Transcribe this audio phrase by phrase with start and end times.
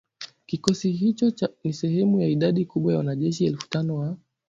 [0.45, 1.31] Kikosi hicho
[1.63, 4.17] ni sehemu ya idadi kubwa ya wanajeshi elfu tano wa